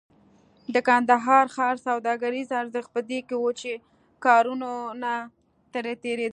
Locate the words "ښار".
1.55-1.75